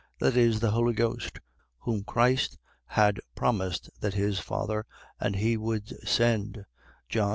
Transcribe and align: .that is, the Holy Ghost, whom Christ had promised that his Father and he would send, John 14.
.that 0.19 0.35
is, 0.35 0.61
the 0.61 0.71
Holy 0.71 0.95
Ghost, 0.95 1.39
whom 1.81 2.03
Christ 2.03 2.57
had 2.87 3.19
promised 3.35 3.87
that 3.99 4.15
his 4.15 4.39
Father 4.39 4.87
and 5.19 5.35
he 5.35 5.57
would 5.57 5.89
send, 6.09 6.65
John 7.07 7.25
14. 7.25 7.29